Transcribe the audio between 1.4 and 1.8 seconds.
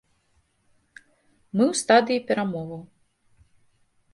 Мы